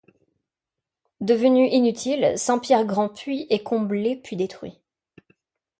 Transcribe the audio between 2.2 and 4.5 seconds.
Saint-Pierre grand puits est comblé puis